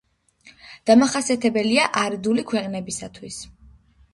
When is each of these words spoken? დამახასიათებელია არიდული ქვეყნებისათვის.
დამახასიათებელია 0.91 1.85
არიდული 2.05 2.47
ქვეყნებისათვის. 2.53 3.39